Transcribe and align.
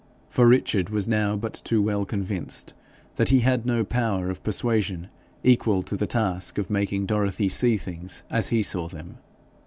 For 0.31 0.47
Richard 0.47 0.89
was 0.89 1.07
now 1.07 1.35
but 1.35 1.61
too 1.63 1.79
well 1.79 2.05
convinced 2.05 2.73
that 3.17 3.29
he 3.29 3.41
had 3.41 3.67
no 3.67 3.83
power 3.83 4.31
of 4.31 4.41
persuasion 4.43 5.09
equal 5.43 5.83
to 5.83 5.95
the 5.95 6.07
task 6.07 6.57
of 6.57 6.71
making 6.71 7.05
Dorothy 7.05 7.49
see 7.49 7.77
things 7.77 8.23
as 8.27 8.47
he 8.47 8.63
saw 8.63 8.87
them. 8.87 9.19